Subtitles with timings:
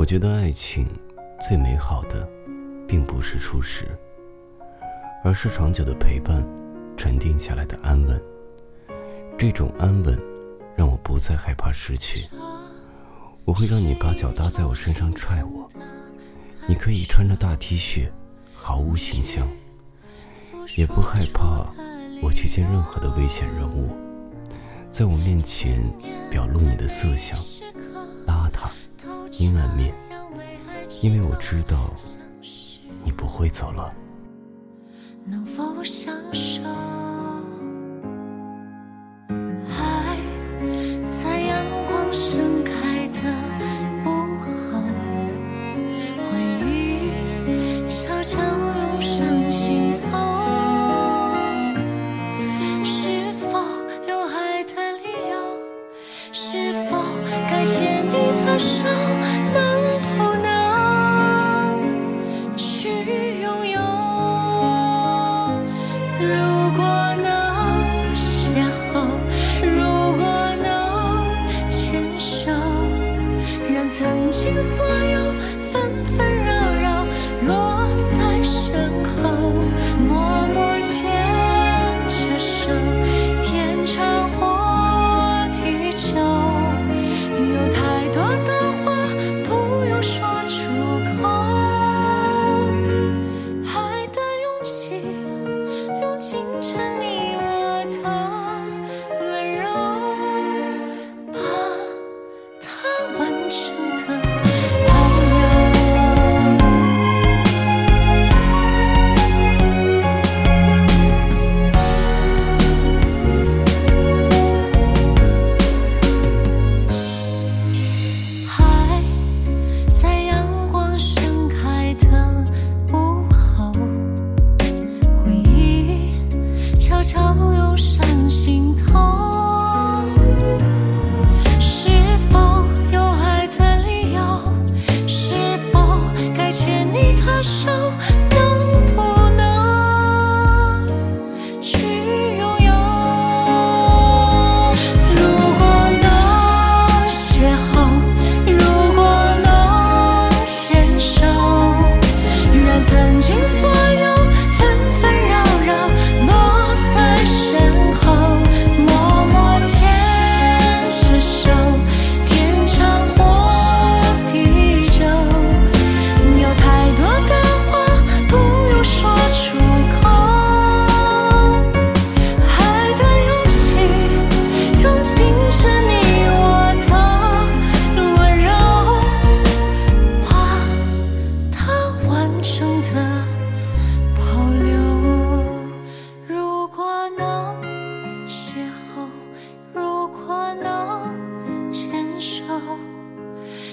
[0.00, 0.86] 我觉得爱情
[1.46, 2.26] 最美好的，
[2.88, 3.86] 并不是初识，
[5.22, 6.42] 而是长久的陪伴，
[6.96, 8.18] 沉淀下来的安稳。
[9.36, 10.18] 这种安稳，
[10.74, 12.26] 让我不再害怕失去。
[13.44, 15.68] 我会让你把脚搭在我身上踹我，
[16.66, 18.08] 你可以穿着大 T 恤，
[18.54, 19.46] 毫无形象，
[20.78, 21.66] 也不害怕
[22.22, 23.90] 我去见任何的危险人物，
[24.88, 25.84] 在我面前
[26.30, 27.38] 表露你的色相，
[29.40, 29.94] 阴暗面，
[31.00, 31.90] 因为我知道
[33.02, 33.90] 你不会走了。
[35.24, 36.49] 能否相守？
[74.50, 74.89] 心碎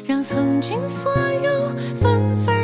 [0.07, 1.12] 让曾经所
[1.44, 1.68] 有
[2.00, 2.56] 纷纷。